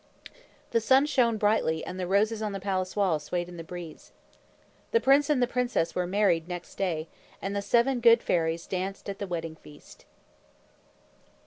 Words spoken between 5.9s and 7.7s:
were married next day, and the